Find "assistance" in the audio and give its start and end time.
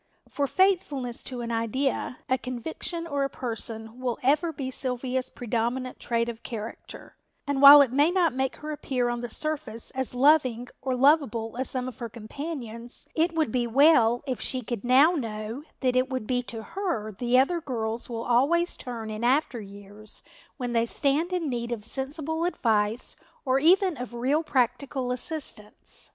25.11-26.09